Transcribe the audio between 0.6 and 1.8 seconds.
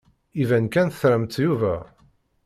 kan tramt Yuba.